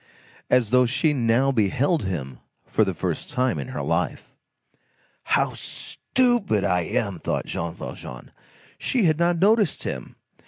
[0.49, 4.35] As though she now beheld him for the first time in her life.
[5.21, 8.31] "How stupid I am!" thought Jean Valjean.
[8.79, 10.15] "She had not noticed him.